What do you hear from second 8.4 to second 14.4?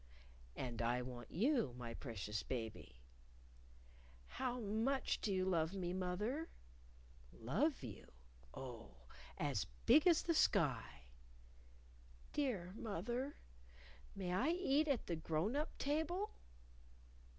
oh, big as the sky!... Dear moth er, may